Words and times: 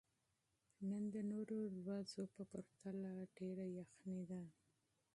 نن 0.89 1.03
د 1.13 1.15
نورو 1.31 1.59
ورځو 1.85 2.23
په 2.33 2.41
پرتله 2.51 3.11
ډېره 3.37 3.65
یخني 3.79 4.21
ده. 4.29 4.41